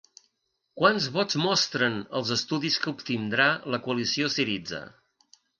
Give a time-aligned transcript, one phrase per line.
[0.79, 4.85] Quants vots mostren els estudis que obtindrà la coalició Syriza?